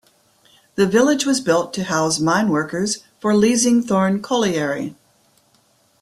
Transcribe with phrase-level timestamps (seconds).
[0.73, 4.95] The village was built to house mineworkers for Leasingthorne Colliery.